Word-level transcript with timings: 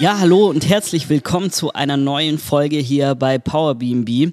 Ja, 0.00 0.18
hallo 0.18 0.48
und 0.48 0.66
herzlich 0.66 1.10
willkommen 1.10 1.50
zu 1.50 1.74
einer 1.74 1.98
neuen 1.98 2.38
Folge 2.38 2.78
hier 2.78 3.14
bei 3.14 3.36
PowerBnB. 3.36 4.32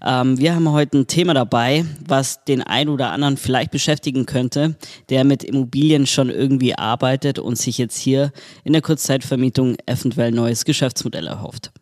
Ähm, 0.00 0.38
wir 0.38 0.54
haben 0.54 0.70
heute 0.70 0.98
ein 0.98 1.06
Thema 1.08 1.34
dabei, 1.34 1.84
was 2.06 2.44
den 2.44 2.62
einen 2.62 2.88
oder 2.88 3.10
anderen 3.10 3.36
vielleicht 3.36 3.72
beschäftigen 3.72 4.26
könnte, 4.26 4.76
der 5.08 5.24
mit 5.24 5.42
Immobilien 5.42 6.06
schon 6.06 6.30
irgendwie 6.30 6.76
arbeitet 6.76 7.40
und 7.40 7.58
sich 7.58 7.78
jetzt 7.78 7.98
hier 7.98 8.30
in 8.62 8.72
der 8.72 8.82
Kurzzeitvermietung 8.82 9.74
eventuell 9.86 10.30
neues 10.30 10.64
Geschäftsmodell 10.64 11.26
erhofft. 11.26 11.72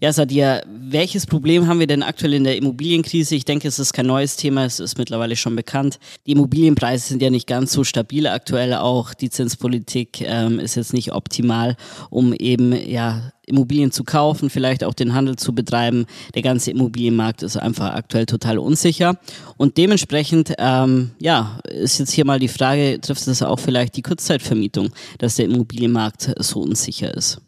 Ja, 0.00 0.12
Sadia, 0.12 0.62
welches 0.66 1.26
Problem 1.26 1.66
haben 1.66 1.80
wir 1.80 1.86
denn 1.86 2.02
aktuell 2.02 2.34
in 2.34 2.44
der 2.44 2.56
Immobilienkrise? 2.56 3.34
Ich 3.34 3.44
denke, 3.44 3.68
es 3.68 3.78
ist 3.78 3.92
kein 3.92 4.06
neues 4.06 4.36
Thema, 4.36 4.64
es 4.64 4.80
ist 4.80 4.98
mittlerweile 4.98 5.36
schon 5.36 5.56
bekannt. 5.56 5.98
Die 6.26 6.32
Immobilienpreise 6.32 7.08
sind 7.08 7.22
ja 7.22 7.30
nicht 7.30 7.46
ganz 7.46 7.72
so 7.72 7.84
stabil 7.84 8.26
aktuell, 8.26 8.74
auch 8.74 9.14
die 9.14 9.30
Zinspolitik 9.30 10.20
ähm, 10.22 10.58
ist 10.58 10.74
jetzt 10.74 10.92
nicht 10.92 11.12
optimal, 11.12 11.76
um 12.10 12.32
eben 12.32 12.72
ja 12.72 13.32
Immobilien 13.46 13.92
zu 13.92 14.04
kaufen, 14.04 14.50
vielleicht 14.50 14.84
auch 14.84 14.94
den 14.94 15.14
Handel 15.14 15.36
zu 15.36 15.54
betreiben. 15.54 16.06
Der 16.34 16.42
ganze 16.42 16.70
Immobilienmarkt 16.70 17.42
ist 17.42 17.56
einfach 17.56 17.94
aktuell 17.94 18.26
total 18.26 18.58
unsicher. 18.58 19.18
Und 19.56 19.76
dementsprechend, 19.76 20.54
ähm, 20.58 21.10
ja, 21.18 21.58
ist 21.68 21.98
jetzt 21.98 22.12
hier 22.12 22.24
mal 22.24 22.38
die 22.38 22.48
Frage, 22.48 23.00
trifft 23.00 23.26
es 23.26 23.42
auch 23.42 23.58
vielleicht 23.58 23.96
die 23.96 24.02
Kurzzeitvermietung, 24.02 24.90
dass 25.18 25.36
der 25.36 25.46
Immobilienmarkt 25.46 26.34
so 26.38 26.60
unsicher 26.60 27.14
ist? 27.14 27.40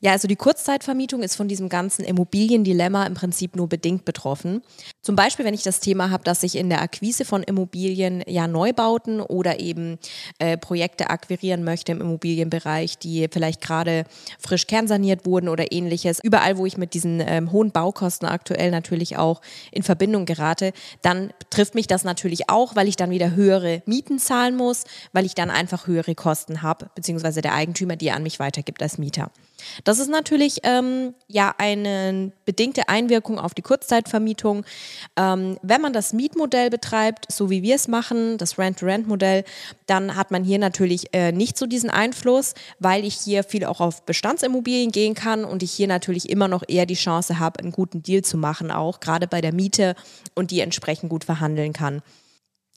Ja, 0.00 0.12
also 0.12 0.28
die 0.28 0.36
Kurzzeitvermietung 0.36 1.22
ist 1.22 1.34
von 1.34 1.48
diesem 1.48 1.68
ganzen 1.68 2.04
Immobiliendilemma 2.04 3.04
im 3.04 3.14
Prinzip 3.14 3.56
nur 3.56 3.68
bedingt 3.68 4.04
betroffen. 4.04 4.62
Zum 5.02 5.16
Beispiel, 5.16 5.44
wenn 5.44 5.54
ich 5.54 5.64
das 5.64 5.80
Thema 5.80 6.10
habe, 6.10 6.22
dass 6.22 6.42
ich 6.44 6.56
in 6.56 6.68
der 6.68 6.82
Akquise 6.82 7.24
von 7.24 7.42
Immobilien 7.42 8.22
ja 8.26 8.46
Neubauten 8.46 9.20
oder 9.20 9.58
eben 9.58 9.98
äh, 10.38 10.56
Projekte 10.56 11.10
akquirieren 11.10 11.64
möchte 11.64 11.92
im 11.92 12.00
Immobilienbereich, 12.00 12.98
die 12.98 13.26
vielleicht 13.30 13.60
gerade 13.60 14.04
frisch 14.38 14.66
kernsaniert 14.68 15.26
wurden 15.26 15.48
oder 15.48 15.72
ähnliches. 15.72 16.20
Überall, 16.22 16.58
wo 16.58 16.66
ich 16.66 16.76
mit 16.76 16.94
diesen 16.94 17.20
ähm, 17.20 17.50
hohen 17.50 17.72
Baukosten 17.72 18.28
aktuell 18.28 18.70
natürlich 18.70 19.16
auch 19.16 19.40
in 19.72 19.82
Verbindung 19.82 20.26
gerate, 20.26 20.72
dann 21.02 21.32
trifft 21.50 21.74
mich 21.74 21.88
das 21.88 22.04
natürlich 22.04 22.48
auch, 22.48 22.76
weil 22.76 22.86
ich 22.86 22.96
dann 22.96 23.10
wieder 23.10 23.34
höhere 23.34 23.82
Mieten 23.86 24.18
zahlen 24.18 24.56
muss, 24.56 24.84
weil 25.12 25.26
ich 25.26 25.34
dann 25.34 25.50
einfach 25.50 25.86
höhere 25.88 26.14
Kosten 26.14 26.62
habe, 26.62 26.90
beziehungsweise 26.94 27.40
der 27.40 27.54
Eigentümer 27.54 27.96
die 27.96 28.12
an 28.12 28.22
mich 28.22 28.38
weitergibt 28.38 28.82
als 28.82 28.98
Mieter. 28.98 29.32
Das 29.84 29.98
ist 29.98 30.08
natürlich 30.08 30.60
ähm, 30.62 31.14
ja 31.28 31.54
eine 31.58 32.32
bedingte 32.44 32.88
Einwirkung 32.88 33.38
auf 33.38 33.54
die 33.54 33.62
Kurzzeitvermietung. 33.62 34.64
Ähm, 35.16 35.58
wenn 35.62 35.80
man 35.80 35.92
das 35.92 36.12
Mietmodell 36.12 36.70
betreibt, 36.70 37.30
so 37.30 37.50
wie 37.50 37.62
wir 37.62 37.74
es 37.74 37.88
machen, 37.88 38.38
das 38.38 38.58
Rent-to-Rent-Modell, 38.58 39.44
dann 39.86 40.16
hat 40.16 40.30
man 40.30 40.44
hier 40.44 40.58
natürlich 40.58 41.12
äh, 41.12 41.32
nicht 41.32 41.58
so 41.58 41.66
diesen 41.66 41.90
Einfluss, 41.90 42.54
weil 42.78 43.04
ich 43.04 43.14
hier 43.14 43.44
viel 43.44 43.64
auch 43.64 43.80
auf 43.80 44.02
Bestandsimmobilien 44.02 44.92
gehen 44.92 45.14
kann 45.14 45.44
und 45.44 45.62
ich 45.62 45.72
hier 45.72 45.88
natürlich 45.88 46.28
immer 46.28 46.48
noch 46.48 46.64
eher 46.66 46.86
die 46.86 46.94
Chance 46.94 47.38
habe, 47.38 47.60
einen 47.60 47.72
guten 47.72 48.02
Deal 48.02 48.22
zu 48.22 48.36
machen, 48.36 48.70
auch 48.70 49.00
gerade 49.00 49.26
bei 49.26 49.40
der 49.40 49.54
Miete 49.54 49.94
und 50.34 50.50
die 50.50 50.60
entsprechend 50.60 51.10
gut 51.10 51.24
verhandeln 51.24 51.72
kann. 51.72 52.02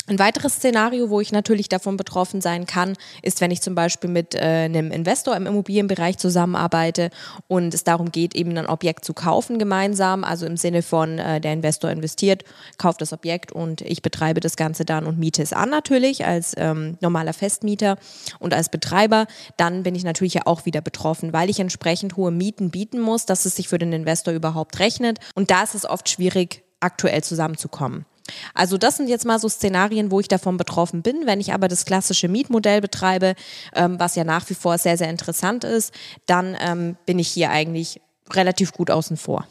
Ein 0.10 0.18
weiteres 0.18 0.56
Szenario, 0.56 1.12
wo 1.12 1.22
ich 1.22 1.32
natürlich 1.32 1.70
davon 1.70 1.96
betroffen 1.96 2.42
sein 2.42 2.66
kann, 2.66 2.96
ist, 3.22 3.42
wenn 3.42 3.52
ich 3.52 3.62
zum 3.62 3.76
Beispiel 3.76 4.10
mit 4.10 4.34
äh, 4.34 4.40
einem 4.40 4.90
Investor 4.90 5.36
im 5.36 5.46
Immobilienbereich 5.46 6.18
zusammenarbeite 6.18 7.12
und 7.48 7.76
es 7.76 7.84
darum 7.84 8.12
geht, 8.12 8.34
eben 8.34 8.58
ein 8.58 8.66
Objekt 8.66 9.06
zu 9.06 9.14
kaufen 9.14 9.60
gemeinsam, 9.60 10.24
also 10.24 10.48
im 10.48 10.58
Sinne 10.58 10.82
von, 10.82 11.20
äh, 11.20 11.40
der 11.40 11.54
Investor 11.54 11.92
investiert, 11.92 12.44
kauft 12.80 13.02
das 13.02 13.14
Objekt 13.14 13.52
und 13.52 13.82
ich 13.82 14.02
betreibe 14.02 14.40
das 14.40 14.56
Ganze 14.56 14.84
dann 14.84 15.06
und 15.06 15.20
miete 15.20 15.44
es 15.44 15.54
an 15.54 15.70
natürlich 15.70 16.26
als 16.26 16.56
ähm, 16.58 16.98
normaler 17.02 17.34
Festmieter 17.34 18.00
und 18.40 18.56
als 18.56 18.70
Betreiber, 18.70 19.28
dann 19.58 19.84
bin 19.84 19.94
ich 19.94 20.04
natürlich 20.04 20.34
ja 20.34 20.42
auch 20.46 20.66
wieder 20.66 20.82
betroffen, 20.82 21.34
weil 21.34 21.52
ich 21.52 21.60
entsprechend 21.60 22.18
hohe 22.18 22.32
Mieten 22.32 22.72
bieten 22.72 23.00
muss, 23.00 23.28
dass 23.28 23.46
es 23.46 23.56
sich 23.56 23.68
für 23.68 23.78
den 23.78 23.94
Investor 23.94 24.34
überhaupt 24.34 24.80
rechnet 24.80 25.20
und 25.36 25.52
da 25.52 25.62
ist 25.62 25.76
es 25.76 25.88
oft 25.88 26.10
schwierig, 26.10 26.64
aktuell 26.80 27.24
zusammenzukommen. 27.24 28.06
Also 28.54 28.78
das 28.78 28.98
sind 28.98 29.10
jetzt 29.10 29.26
mal 29.26 29.40
so 29.40 29.50
Szenarien, 29.50 30.12
wo 30.12 30.20
ich 30.20 30.28
davon 30.28 30.58
betroffen 30.58 31.02
bin. 31.02 31.26
Wenn 31.26 31.40
ich 31.40 31.54
aber 31.54 31.68
das 31.68 31.86
klassische 31.86 32.28
Mietmodell 32.28 32.82
betreibe, 32.82 33.36
ähm, 33.76 34.00
was 34.00 34.16
ja 34.16 34.24
nach 34.24 34.50
wie 34.50 34.56
vor 34.56 34.78
sehr, 34.78 34.98
sehr 34.98 35.10
interessant 35.10 35.64
ist, 35.64 35.94
dann 36.26 36.56
ähm, 36.60 36.98
bin 37.06 37.20
ich 37.20 37.28
hier 37.30 37.50
eigentlich 37.52 38.02
relativ 38.36 38.72
gut 38.72 38.92
außen 38.92 39.18
vor. 39.18 39.46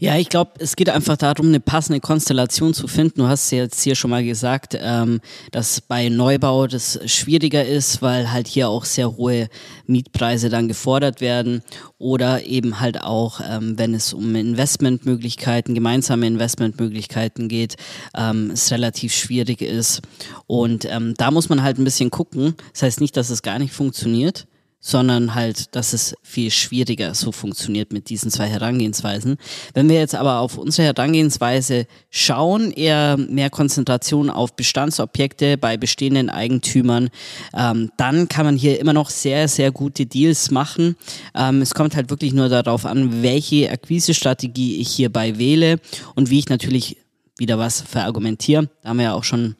Ja, 0.00 0.16
ich 0.16 0.28
glaube, 0.28 0.52
es 0.58 0.76
geht 0.76 0.90
einfach 0.90 1.16
darum, 1.16 1.48
eine 1.48 1.58
passende 1.58 1.98
Konstellation 1.98 2.72
zu 2.72 2.86
finden. 2.86 3.18
Du 3.20 3.26
hast 3.26 3.50
ja 3.50 3.58
jetzt 3.58 3.82
hier 3.82 3.96
schon 3.96 4.10
mal 4.10 4.24
gesagt, 4.24 4.78
ähm, 4.80 5.20
dass 5.50 5.80
bei 5.80 6.08
Neubau 6.08 6.68
das 6.68 7.00
schwieriger 7.06 7.64
ist, 7.64 8.00
weil 8.00 8.30
halt 8.30 8.46
hier 8.46 8.68
auch 8.68 8.84
sehr 8.84 9.16
hohe 9.16 9.48
Mietpreise 9.86 10.50
dann 10.50 10.68
gefordert 10.68 11.20
werden 11.20 11.62
oder 11.98 12.44
eben 12.44 12.78
halt 12.78 13.02
auch, 13.02 13.40
ähm, 13.40 13.76
wenn 13.76 13.92
es 13.92 14.12
um 14.12 14.36
Investmentmöglichkeiten, 14.36 15.74
gemeinsame 15.74 16.28
Investmentmöglichkeiten 16.28 17.48
geht, 17.48 17.74
ähm, 18.16 18.52
es 18.52 18.70
relativ 18.70 19.12
schwierig 19.12 19.62
ist. 19.62 20.02
Und 20.46 20.84
ähm, 20.84 21.14
da 21.16 21.32
muss 21.32 21.48
man 21.48 21.64
halt 21.64 21.78
ein 21.78 21.84
bisschen 21.84 22.10
gucken. 22.10 22.54
Das 22.72 22.82
heißt 22.82 23.00
nicht, 23.00 23.16
dass 23.16 23.30
es 23.30 23.42
gar 23.42 23.58
nicht 23.58 23.72
funktioniert 23.72 24.46
sondern 24.80 25.34
halt, 25.34 25.74
dass 25.74 25.92
es 25.92 26.14
viel 26.22 26.50
schwieriger 26.50 27.14
so 27.14 27.32
funktioniert 27.32 27.92
mit 27.92 28.10
diesen 28.10 28.30
zwei 28.30 28.46
Herangehensweisen. 28.46 29.36
Wenn 29.74 29.88
wir 29.88 29.98
jetzt 29.98 30.14
aber 30.14 30.38
auf 30.38 30.56
unsere 30.56 30.86
Herangehensweise 30.86 31.86
schauen, 32.10 32.70
eher 32.70 33.16
mehr 33.16 33.50
Konzentration 33.50 34.30
auf 34.30 34.54
Bestandsobjekte 34.54 35.58
bei 35.58 35.76
bestehenden 35.76 36.30
Eigentümern, 36.30 37.10
ähm, 37.54 37.90
dann 37.96 38.28
kann 38.28 38.46
man 38.46 38.56
hier 38.56 38.78
immer 38.80 38.92
noch 38.92 39.10
sehr, 39.10 39.48
sehr 39.48 39.72
gute 39.72 40.06
Deals 40.06 40.50
machen. 40.50 40.96
Ähm, 41.34 41.60
es 41.60 41.74
kommt 41.74 41.96
halt 41.96 42.10
wirklich 42.10 42.32
nur 42.32 42.48
darauf 42.48 42.86
an, 42.86 43.22
welche 43.22 43.70
Akquisestrategie 43.70 44.80
ich 44.80 44.90
hierbei 44.90 45.38
wähle 45.38 45.80
und 46.14 46.30
wie 46.30 46.38
ich 46.38 46.48
natürlich 46.48 46.98
wieder 47.36 47.58
was 47.58 47.80
verargumentiere. 47.80 48.68
Da 48.82 48.90
haben 48.90 48.98
wir 48.98 49.04
ja 49.04 49.14
auch 49.14 49.24
schon 49.24 49.56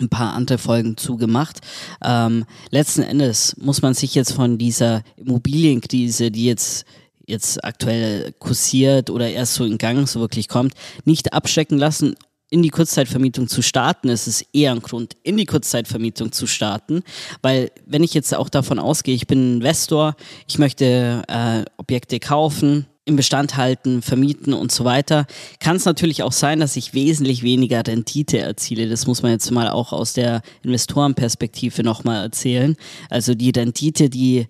ein 0.00 0.08
paar 0.08 0.34
andere 0.34 0.58
Folgen 0.58 0.96
zugemacht. 0.96 1.60
Ähm, 2.04 2.44
letzten 2.70 3.02
Endes 3.02 3.56
muss 3.58 3.82
man 3.82 3.94
sich 3.94 4.14
jetzt 4.14 4.32
von 4.32 4.58
dieser 4.58 5.02
Immobilienkrise, 5.16 6.30
die 6.30 6.46
jetzt 6.46 6.84
jetzt 7.28 7.64
aktuell 7.64 8.32
kursiert 8.38 9.10
oder 9.10 9.28
erst 9.28 9.54
so 9.54 9.64
in 9.64 9.78
Gang 9.78 10.08
so 10.08 10.20
wirklich 10.20 10.48
kommt, 10.48 10.74
nicht 11.04 11.32
abschrecken 11.32 11.76
lassen, 11.76 12.14
in 12.50 12.62
die 12.62 12.68
Kurzzeitvermietung 12.68 13.48
zu 13.48 13.62
starten. 13.62 14.08
Es 14.08 14.28
ist 14.28 14.46
eher 14.52 14.72
ein 14.72 14.80
Grund, 14.80 15.16
in 15.24 15.36
die 15.36 15.46
Kurzzeitvermietung 15.46 16.32
zu 16.32 16.46
starten, 16.46 17.02
weil 17.42 17.72
wenn 17.84 18.04
ich 18.04 18.14
jetzt 18.14 18.34
auch 18.34 18.48
davon 18.48 18.78
ausgehe, 18.78 19.14
ich 19.14 19.26
bin 19.26 19.56
Investor, 19.56 20.14
ich 20.46 20.58
möchte 20.58 21.22
äh, 21.26 21.64
Objekte 21.76 22.20
kaufen, 22.20 22.86
im 23.06 23.16
Bestand 23.16 23.56
halten, 23.56 24.02
vermieten 24.02 24.52
und 24.52 24.72
so 24.72 24.84
weiter, 24.84 25.26
kann 25.60 25.76
es 25.76 25.84
natürlich 25.84 26.24
auch 26.24 26.32
sein, 26.32 26.58
dass 26.58 26.76
ich 26.76 26.92
wesentlich 26.92 27.44
weniger 27.44 27.86
Rendite 27.86 28.38
erziele. 28.38 28.88
Das 28.88 29.06
muss 29.06 29.22
man 29.22 29.30
jetzt 29.30 29.50
mal 29.52 29.68
auch 29.70 29.92
aus 29.92 30.12
der 30.12 30.42
Investorenperspektive 30.62 31.84
nochmal 31.84 32.22
erzählen. 32.22 32.76
Also 33.08 33.34
die 33.34 33.50
Rendite, 33.50 34.10
die 34.10 34.48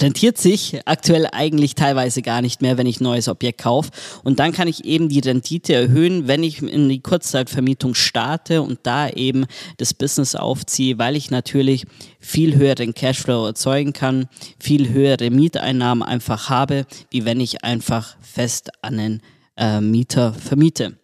rentiert 0.00 0.38
sich 0.38 0.80
aktuell 0.86 1.28
eigentlich 1.30 1.74
teilweise 1.74 2.22
gar 2.22 2.42
nicht 2.42 2.62
mehr, 2.62 2.78
wenn 2.78 2.86
ich 2.86 3.00
ein 3.00 3.04
neues 3.04 3.28
Objekt 3.28 3.62
kaufe. 3.62 3.90
Und 4.22 4.38
dann 4.38 4.52
kann 4.52 4.68
ich 4.68 4.84
eben 4.84 5.08
die 5.08 5.20
Rendite 5.20 5.74
erhöhen, 5.74 6.26
wenn 6.26 6.42
ich 6.42 6.62
in 6.62 6.88
die 6.88 7.00
Kurzzeitvermietung 7.00 7.94
starte 7.94 8.62
und 8.62 8.80
da 8.82 9.08
eben 9.08 9.46
das 9.76 9.94
Business 9.94 10.34
aufziehe, 10.34 10.98
weil 10.98 11.16
ich 11.16 11.30
natürlich 11.30 11.84
viel 12.18 12.56
höheren 12.56 12.94
Cashflow 12.94 13.46
erzeugen 13.46 13.92
kann, 13.92 14.26
viel 14.58 14.88
höhere 14.88 15.30
Mieteinnahmen 15.30 16.02
einfach 16.02 16.48
habe, 16.48 16.86
wie 17.10 17.24
wenn 17.24 17.40
ich 17.40 17.64
einfach 17.64 18.16
fest 18.20 18.70
an 18.82 18.96
den 18.96 19.22
äh, 19.56 19.80
Mieter 19.80 20.32
vermiete. 20.32 20.96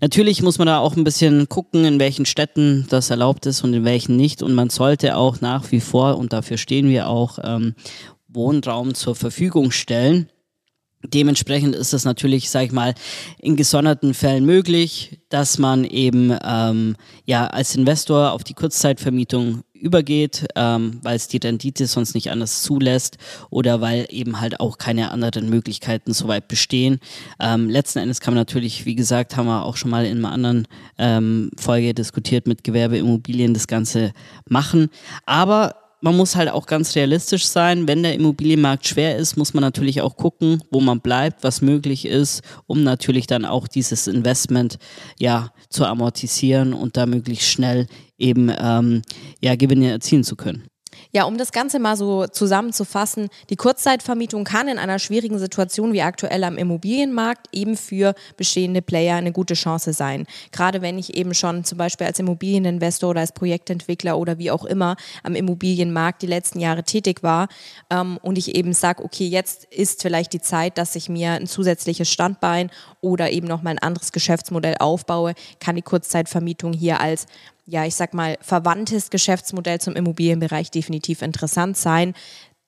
Natürlich 0.00 0.42
muss 0.42 0.58
man 0.58 0.66
da 0.66 0.78
auch 0.78 0.96
ein 0.96 1.04
bisschen 1.04 1.48
gucken, 1.48 1.84
in 1.84 1.98
welchen 1.98 2.26
Städten 2.26 2.86
das 2.88 3.10
erlaubt 3.10 3.46
ist 3.46 3.64
und 3.64 3.74
in 3.74 3.84
welchen 3.84 4.16
nicht. 4.16 4.42
Und 4.42 4.54
man 4.54 4.70
sollte 4.70 5.16
auch 5.16 5.40
nach 5.40 5.72
wie 5.72 5.80
vor, 5.80 6.16
und 6.16 6.32
dafür 6.32 6.56
stehen 6.56 6.88
wir 6.88 7.08
auch, 7.08 7.38
ähm, 7.42 7.74
Wohnraum 8.36 8.94
zur 8.94 9.16
Verfügung 9.16 9.72
stellen. 9.72 10.30
Dementsprechend 11.02 11.74
ist 11.74 11.92
das 11.92 12.04
natürlich, 12.04 12.50
sag 12.50 12.64
ich 12.64 12.72
mal, 12.72 12.94
in 13.38 13.56
gesonderten 13.56 14.14
Fällen 14.14 14.44
möglich, 14.44 15.20
dass 15.28 15.58
man 15.58 15.84
eben 15.84 16.36
ähm, 16.44 16.96
ja 17.24 17.46
als 17.46 17.74
Investor 17.76 18.32
auf 18.32 18.44
die 18.44 18.54
Kurzzeitvermietung 18.54 19.62
übergeht, 19.74 20.46
ähm, 20.56 21.00
weil 21.02 21.16
es 21.16 21.28
die 21.28 21.36
Rendite 21.36 21.86
sonst 21.86 22.14
nicht 22.14 22.30
anders 22.30 22.62
zulässt 22.62 23.18
oder 23.50 23.80
weil 23.80 24.06
eben 24.10 24.40
halt 24.40 24.58
auch 24.58 24.78
keine 24.78 25.10
anderen 25.10 25.50
Möglichkeiten 25.50 26.12
soweit 26.12 26.48
bestehen. 26.48 26.98
Ähm, 27.38 27.68
letzten 27.68 27.98
Endes 27.98 28.20
kann 28.20 28.34
man 28.34 28.40
natürlich, 28.40 28.86
wie 28.86 28.96
gesagt, 28.96 29.36
haben 29.36 29.46
wir 29.46 29.64
auch 29.64 29.76
schon 29.76 29.90
mal 29.90 30.06
in 30.06 30.18
einer 30.18 30.32
anderen 30.32 30.66
ähm, 30.98 31.50
Folge 31.58 31.94
diskutiert 31.94 32.46
mit 32.46 32.64
Gewerbeimmobilien 32.64 33.54
das 33.54 33.66
Ganze 33.66 34.12
machen. 34.48 34.88
Aber 35.26 35.85
man 36.00 36.16
muss 36.16 36.36
halt 36.36 36.50
auch 36.50 36.66
ganz 36.66 36.94
realistisch 36.94 37.46
sein. 37.46 37.88
Wenn 37.88 38.02
der 38.02 38.14
Immobilienmarkt 38.14 38.86
schwer 38.86 39.16
ist, 39.16 39.36
muss 39.36 39.54
man 39.54 39.62
natürlich 39.62 40.00
auch 40.02 40.16
gucken, 40.16 40.62
wo 40.70 40.80
man 40.80 41.00
bleibt, 41.00 41.42
was 41.42 41.62
möglich 41.62 42.06
ist, 42.06 42.42
um 42.66 42.82
natürlich 42.82 43.26
dann 43.26 43.44
auch 43.44 43.68
dieses 43.68 44.06
Investment 44.06 44.78
ja 45.18 45.50
zu 45.70 45.84
amortisieren 45.84 46.72
und 46.74 46.96
da 46.96 47.06
möglichst 47.06 47.48
schnell 47.48 47.86
eben 48.18 48.52
ähm, 48.58 49.02
ja 49.42 49.56
Gewinne 49.56 49.90
erzielen 49.90 50.24
zu 50.24 50.36
können. 50.36 50.64
Ja, 51.12 51.24
um 51.24 51.38
das 51.38 51.52
Ganze 51.52 51.78
mal 51.78 51.96
so 51.96 52.26
zusammenzufassen, 52.26 53.28
die 53.50 53.56
Kurzzeitvermietung 53.56 54.44
kann 54.44 54.68
in 54.68 54.78
einer 54.78 54.98
schwierigen 54.98 55.38
Situation 55.38 55.92
wie 55.92 56.02
aktuell 56.02 56.44
am 56.44 56.58
Immobilienmarkt 56.58 57.48
eben 57.52 57.76
für 57.76 58.14
bestehende 58.36 58.82
Player 58.82 59.16
eine 59.16 59.32
gute 59.32 59.54
Chance 59.54 59.92
sein. 59.92 60.26
Gerade 60.52 60.82
wenn 60.82 60.98
ich 60.98 61.16
eben 61.16 61.34
schon 61.34 61.64
zum 61.64 61.78
Beispiel 61.78 62.06
als 62.06 62.18
Immobilieninvestor 62.18 63.10
oder 63.10 63.20
als 63.20 63.32
Projektentwickler 63.32 64.18
oder 64.18 64.38
wie 64.38 64.50
auch 64.50 64.64
immer 64.64 64.96
am 65.22 65.34
Immobilienmarkt 65.34 66.22
die 66.22 66.26
letzten 66.26 66.60
Jahre 66.60 66.82
tätig 66.82 67.22
war 67.22 67.48
ähm, 67.90 68.18
und 68.22 68.38
ich 68.38 68.54
eben 68.54 68.72
sage, 68.72 69.04
okay, 69.04 69.26
jetzt 69.26 69.64
ist 69.64 70.02
vielleicht 70.02 70.32
die 70.32 70.40
Zeit, 70.40 70.78
dass 70.78 70.96
ich 70.96 71.08
mir 71.08 71.32
ein 71.32 71.46
zusätzliches 71.46 72.10
Standbein 72.10 72.70
oder 73.00 73.30
eben 73.30 73.46
noch 73.46 73.62
mal 73.62 73.70
ein 73.70 73.78
anderes 73.78 74.12
Geschäftsmodell 74.12 74.76
aufbaue, 74.78 75.34
kann 75.60 75.76
die 75.76 75.82
Kurzzeitvermietung 75.82 76.72
hier 76.72 77.00
als 77.00 77.26
ja, 77.66 77.84
ich 77.84 77.96
sag 77.96 78.14
mal, 78.14 78.38
verwandtes 78.40 79.10
Geschäftsmodell 79.10 79.80
zum 79.80 79.96
Immobilienbereich 79.96 80.70
definitiv 80.70 81.20
interessant 81.22 81.76
sein. 81.76 82.14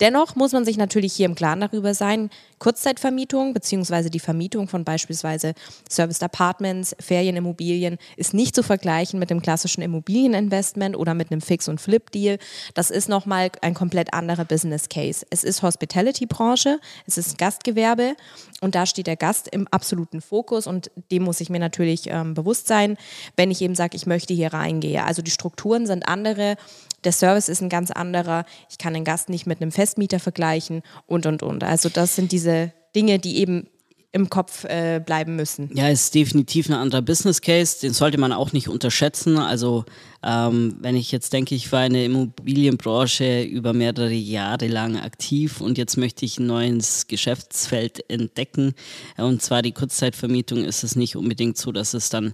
Dennoch 0.00 0.36
muss 0.36 0.52
man 0.52 0.64
sich 0.64 0.76
natürlich 0.76 1.12
hier 1.12 1.26
im 1.26 1.34
Klaren 1.34 1.60
darüber 1.60 1.92
sein, 1.94 2.30
Kurzzeitvermietung 2.58 3.54
bzw. 3.54 4.10
die 4.10 4.20
Vermietung 4.20 4.68
von 4.68 4.84
beispielsweise 4.84 5.54
Serviced 5.88 6.22
Apartments, 6.22 6.94
Ferienimmobilien 7.00 7.98
ist 8.16 8.34
nicht 8.34 8.54
zu 8.54 8.62
vergleichen 8.62 9.18
mit 9.18 9.30
dem 9.30 9.42
klassischen 9.42 9.82
Immobilieninvestment 9.82 10.96
oder 10.96 11.14
mit 11.14 11.30
einem 11.30 11.40
Fix- 11.40 11.68
und 11.68 11.80
Flip-Deal. 11.80 12.38
Das 12.74 12.90
ist 12.90 13.08
nochmal 13.08 13.50
ein 13.62 13.74
komplett 13.74 14.12
anderer 14.12 14.44
Business 14.44 14.88
Case. 14.88 15.26
Es 15.30 15.44
ist 15.44 15.62
Hospitality-Branche, 15.62 16.80
es 17.06 17.18
ist 17.18 17.38
Gastgewerbe 17.38 18.14
und 18.60 18.74
da 18.74 18.86
steht 18.86 19.06
der 19.06 19.16
Gast 19.16 19.48
im 19.48 19.66
absoluten 19.68 20.20
Fokus 20.20 20.66
und 20.66 20.90
dem 21.10 21.24
muss 21.24 21.40
ich 21.40 21.50
mir 21.50 21.60
natürlich 21.60 22.08
ähm, 22.08 22.34
bewusst 22.34 22.66
sein, 22.66 22.96
wenn 23.36 23.50
ich 23.50 23.62
eben 23.62 23.74
sage, 23.74 23.96
ich 23.96 24.06
möchte 24.06 24.34
hier 24.34 24.52
reingehen. 24.52 25.04
Also 25.04 25.22
die 25.22 25.30
Strukturen 25.30 25.86
sind 25.86 26.08
andere 26.08 26.56
der 27.04 27.12
Service 27.12 27.48
ist 27.48 27.62
ein 27.62 27.68
ganz 27.68 27.90
anderer, 27.90 28.44
ich 28.70 28.78
kann 28.78 28.94
den 28.94 29.04
Gast 29.04 29.28
nicht 29.28 29.46
mit 29.46 29.60
einem 29.60 29.72
Festmieter 29.72 30.20
vergleichen 30.20 30.82
und, 31.06 31.26
und, 31.26 31.42
und. 31.42 31.64
Also 31.64 31.88
das 31.88 32.16
sind 32.16 32.32
diese 32.32 32.72
Dinge, 32.94 33.18
die 33.18 33.38
eben 33.38 33.68
im 34.10 34.30
Kopf 34.30 34.64
äh, 34.64 35.02
bleiben 35.04 35.36
müssen. 35.36 35.70
Ja, 35.74 35.88
ist 35.88 36.14
definitiv 36.14 36.68
ein 36.68 36.74
anderer 36.74 37.02
Business 37.02 37.42
Case, 37.42 37.80
den 37.80 37.92
sollte 37.92 38.18
man 38.18 38.32
auch 38.32 38.52
nicht 38.52 38.68
unterschätzen. 38.68 39.36
Also 39.36 39.84
ähm, 40.22 40.76
wenn 40.80 40.96
ich 40.96 41.12
jetzt 41.12 41.34
denke, 41.34 41.54
ich 41.54 41.70
war 41.72 41.84
in 41.84 41.92
der 41.92 42.06
Immobilienbranche 42.06 43.42
über 43.42 43.74
mehrere 43.74 44.12
Jahre 44.12 44.66
lang 44.66 44.96
aktiv 44.96 45.60
und 45.60 45.76
jetzt 45.76 45.98
möchte 45.98 46.24
ich 46.24 46.38
ein 46.38 46.46
neues 46.46 47.06
Geschäftsfeld 47.06 48.08
entdecken, 48.08 48.74
und 49.18 49.42
zwar 49.42 49.60
die 49.60 49.72
Kurzzeitvermietung, 49.72 50.64
ist 50.64 50.84
es 50.84 50.96
nicht 50.96 51.14
unbedingt 51.14 51.58
so, 51.58 51.70
dass 51.70 51.92
es 51.92 52.08
dann 52.08 52.32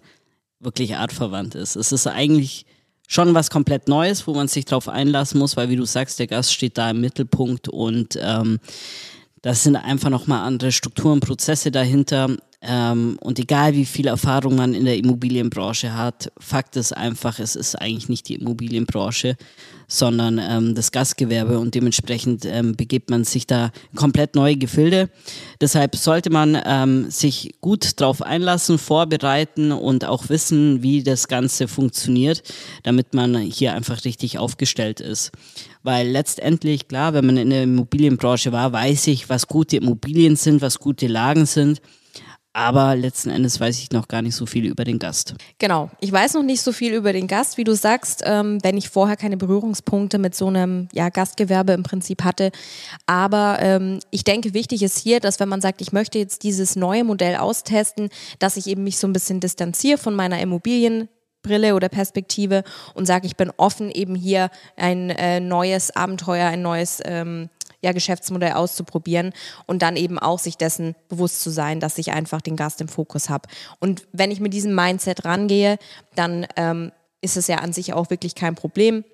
wirklich 0.61 0.97
artverwandt 0.97 1.57
ist. 1.57 1.75
Es 1.75 1.91
ist 1.91 2.07
eigentlich 2.07 2.67
schon 3.07 3.35
was 3.35 3.51
komplett 3.51 3.89
Neues, 3.89 4.27
wo 4.27 4.35
man 4.35 4.49
sich 4.49 4.65
drauf 4.65 4.89
einlassen 4.89 5.39
muss, 5.39 5.57
weil 5.57 5.69
wie 5.69 5.77
du 5.77 5.85
sagst, 5.85 6.19
der 6.19 6.27
Gast 6.27 6.53
steht 6.53 6.79
da 6.79 6.91
im 6.91 7.01
Mittelpunkt 7.01 7.69
und 7.69 8.19
ähm, 8.21 8.59
das 9.43 9.63
sind 9.63 9.77
einfach 9.77 10.09
nochmal 10.09 10.47
andere 10.47 10.73
Strukturen, 10.73 11.21
Prozesse 11.21 11.71
dahinter. 11.71 12.35
Ähm, 12.67 13.19
und 13.21 13.39
egal 13.39 13.75
wie 13.75 13.85
viel 13.85 14.07
Erfahrung 14.07 14.57
man 14.57 14.75
in 14.75 14.87
der 14.87 14.97
Immobilienbranche 14.97 15.95
hat, 15.95 16.33
Fakt 16.39 16.77
ist 16.77 16.97
einfach, 16.97 17.39
es 17.39 17.57
ist 17.57 17.75
eigentlich 17.77 18.09
nicht 18.09 18.29
die 18.29 18.37
Immobilienbranche, 18.37 19.37
sondern 19.87 20.39
ähm, 20.39 20.75
das 20.75 20.91
Gastgewerbe 20.91 21.59
und 21.59 21.75
dementsprechend 21.75 22.47
ähm, 22.47 22.75
begibt 22.75 23.11
man 23.11 23.25
sich 23.25 23.47
da 23.47 23.71
komplett 23.95 24.35
neue 24.35 24.57
Gefilde. 24.57 25.11
Deshalb 25.61 25.97
sollte 25.97 26.31
man 26.31 26.59
ähm, 26.65 27.11
sich 27.11 27.55
gut 27.61 28.01
darauf 28.01 28.23
einlassen, 28.23 28.79
vorbereiten 28.79 29.71
und 29.71 30.07
auch 30.07 30.31
wissen, 30.31 30.83
wie 30.83 31.03
das 31.03 31.29
Ganze 31.29 31.69
funktioniert, 31.69 32.43
damit 32.83 33.13
man 33.13 33.37
hier 33.37 33.75
einfach 33.75 34.05
richtig 34.07 34.39
aufgestellt 34.39 35.01
ist. 35.01 35.33
Weil 35.83 36.09
letztendlich, 36.09 36.89
klar, 36.89 37.13
wenn 37.13 37.27
man 37.27 37.37
in 37.37 37.51
der 37.51 37.65
Immobilienbranche 37.65 38.53
war, 38.53 38.73
weiß 38.73 39.09
ich, 39.09 39.29
was 39.29 39.49
gute 39.49 39.77
Immobilien 39.77 40.37
sind, 40.37 40.63
was 40.63 40.79
gute 40.79 41.09
Lagen 41.09 41.45
sind. 41.45 41.83
Aber 42.57 42.95
letzten 42.95 43.31
Endes 43.31 43.59
weiß 43.59 43.81
ich 43.81 43.91
noch 43.91 44.07
gar 44.07 44.23
nicht 44.23 44.37
so 44.37 44.47
viel 44.47 44.65
über 44.65 44.85
den 44.85 45.01
Gast. 45.01 45.35
Genau, 45.59 45.91
ich 45.99 46.13
weiß 46.13 46.35
noch 46.35 46.45
nicht 46.45 46.63
so 46.63 46.71
viel 46.71 46.95
über 46.95 47.13
den 47.13 47.27
Gast, 47.27 47.59
wie 47.59 47.65
du 47.65 47.75
sagst, 47.75 48.23
ähm, 48.25 48.63
wenn 48.63 48.77
ich 48.77 48.91
vorher 48.91 49.17
keine 49.17 49.37
Berührungspunkte 49.37 50.19
mit 50.19 50.37
so 50.37 50.47
einem 50.47 50.89
ja, 50.93 51.09
Gastgewerbe 51.09 51.73
im 51.73 51.83
Prinzip 51.83 52.23
hatte. 52.23 52.53
Aber 53.07 53.59
ähm, 53.61 53.99
ich 54.13 54.23
denke, 54.23 54.55
wichtig 54.55 54.85
ist 54.85 54.99
hier, 54.99 55.19
dass 55.19 55.41
wenn 55.41 55.49
man 55.49 55.61
sagt, 55.61 55.81
ich 55.81 55.91
möchte 55.91 56.21
jetzt 56.21 56.45
dieses 56.45 56.77
neue 56.77 57.03
Modell 57.03 57.35
austesten, 57.37 58.09
dass 58.39 58.57
ich 58.57 58.69
eben 58.69 58.85
mich 58.85 58.99
so 58.99 59.09
ein 59.09 59.13
bisschen 59.13 59.41
distanziere 59.41 59.99
von 59.99 60.15
meiner 60.15 60.41
Immobilien. 60.41 61.09
Brille 61.43 61.75
oder 61.75 61.91
Perspektive 61.91 62.65
und 62.95 63.05
sage, 63.05 63.27
ich 63.27 63.37
bin 63.37 63.53
offen, 63.59 63.91
eben 63.91 64.15
hier 64.15 64.49
ein 64.77 65.11
äh, 65.11 65.41
neues 65.41 65.95
Abenteuer, 65.95 66.47
ein 66.49 66.63
neues 66.63 67.03
ähm, 67.05 67.51
ja, 67.85 67.93
Geschäftsmodell 67.93 68.53
auszuprobieren 68.53 69.33
und 69.67 69.83
dann 69.83 69.97
eben 69.97 70.19
auch 70.19 70.39
sich 70.39 70.57
dessen 70.57 70.97
bewusst 71.09 71.43
zu 71.43 71.51
sein, 71.51 71.81
dass 71.81 71.99
ich 71.99 72.13
einfach 72.13 72.41
den 72.41 72.57
Gast 72.57 72.81
im 72.81 72.89
Fokus 72.89 73.29
habe. 73.29 73.49
Und 73.79 74.07
wenn 74.13 74.31
ich 74.31 74.41
mit 74.41 74.55
diesem 74.55 74.75
Mindset 74.75 75.25
rangehe, 75.25 75.79
dann 76.15 76.47
ähm, 76.57 76.93
ist 77.21 77.37
es 77.37 77.47
ja 77.47 77.59
an 77.59 77.73
sich 77.73 77.93
auch 77.93 78.11
wirklich 78.11 78.35
kein 78.35 78.55
Problem 78.55 79.05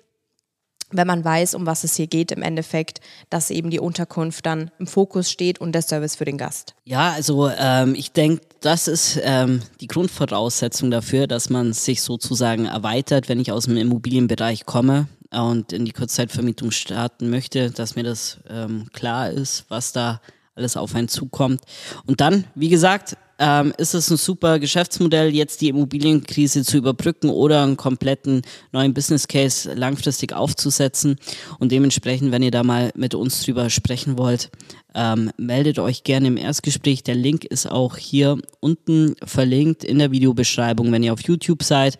wenn 0.93 1.07
man 1.07 1.23
weiß, 1.23 1.55
um 1.55 1.65
was 1.65 1.85
es 1.85 1.95
hier 1.95 2.07
geht 2.07 2.33
im 2.33 2.41
Endeffekt, 2.41 2.99
dass 3.29 3.49
eben 3.49 3.69
die 3.69 3.79
Unterkunft 3.79 4.45
dann 4.45 4.71
im 4.77 4.87
Fokus 4.87 5.31
steht 5.31 5.61
und 5.61 5.71
der 5.71 5.81
Service 5.81 6.17
für 6.17 6.25
den 6.25 6.37
Gast. 6.37 6.75
Ja, 6.83 7.11
also 7.11 7.49
ähm, 7.49 7.95
ich 7.95 8.11
denke, 8.11 8.41
das 8.59 8.89
ist 8.89 9.17
ähm, 9.23 9.61
die 9.79 9.87
Grundvoraussetzung 9.87 10.91
dafür, 10.91 11.27
dass 11.27 11.49
man 11.49 11.71
sich 11.71 12.01
sozusagen 12.01 12.65
erweitert, 12.65 13.29
wenn 13.29 13.39
ich 13.39 13.53
aus 13.53 13.65
dem 13.65 13.77
Immobilienbereich 13.77 14.65
komme 14.65 15.07
und 15.31 15.71
in 15.71 15.85
die 15.85 15.93
Kurzzeitvermietung 15.93 16.71
starten 16.71 17.29
möchte, 17.29 17.71
dass 17.71 17.95
mir 17.95 18.03
das 18.03 18.39
ähm, 18.49 18.87
klar 18.93 19.29
ist, 19.29 19.65
was 19.69 19.93
da 19.93 20.21
alles 20.55 20.75
auf 20.77 20.93
einen 20.95 21.07
zukommt. 21.07 21.61
Und 22.05 22.21
dann, 22.21 22.45
wie 22.55 22.69
gesagt, 22.69 23.17
ähm, 23.41 23.73
ist 23.77 23.95
es 23.95 24.11
ein 24.11 24.17
super 24.17 24.59
Geschäftsmodell, 24.59 25.33
jetzt 25.33 25.61
die 25.61 25.69
Immobilienkrise 25.69 26.63
zu 26.63 26.77
überbrücken 26.77 27.31
oder 27.31 27.63
einen 27.63 27.75
kompletten 27.75 28.43
neuen 28.71 28.93
Business 28.93 29.27
Case 29.27 29.73
langfristig 29.73 30.31
aufzusetzen. 30.31 31.15
Und 31.57 31.71
dementsprechend, 31.71 32.31
wenn 32.31 32.43
ihr 32.43 32.51
da 32.51 32.61
mal 32.61 32.91
mit 32.95 33.15
uns 33.15 33.43
drüber 33.43 33.71
sprechen 33.71 34.19
wollt, 34.19 34.51
ähm, 34.93 35.31
meldet 35.37 35.79
euch 35.79 36.03
gerne 36.03 36.27
im 36.27 36.37
Erstgespräch. 36.37 37.01
Der 37.01 37.15
Link 37.15 37.43
ist 37.43 37.65
auch 37.65 37.97
hier 37.97 38.37
unten 38.59 39.15
verlinkt 39.23 39.83
in 39.83 39.97
der 39.97 40.11
Videobeschreibung, 40.11 40.91
wenn 40.91 41.01
ihr 41.01 41.13
auf 41.13 41.23
YouTube 41.23 41.63
seid. 41.63 41.97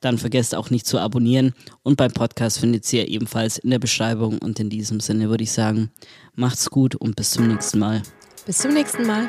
Dann 0.00 0.16
vergesst 0.16 0.54
auch 0.54 0.70
nicht 0.70 0.86
zu 0.86 1.00
abonnieren. 1.00 1.54
Und 1.82 1.96
beim 1.96 2.12
Podcast 2.12 2.60
findet 2.60 2.90
ihr 2.92 3.08
ebenfalls 3.08 3.58
in 3.58 3.70
der 3.70 3.80
Beschreibung. 3.80 4.38
Und 4.38 4.60
in 4.60 4.70
diesem 4.70 5.00
Sinne 5.00 5.28
würde 5.28 5.42
ich 5.42 5.50
sagen, 5.50 5.90
macht's 6.36 6.70
gut 6.70 6.94
und 6.94 7.16
bis 7.16 7.32
zum 7.32 7.48
nächsten 7.48 7.80
Mal. 7.80 8.02
Bis 8.46 8.58
zum 8.58 8.74
nächsten 8.74 9.06
Mal. 9.06 9.28